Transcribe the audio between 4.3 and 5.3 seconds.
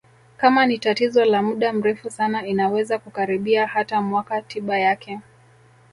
tiba yake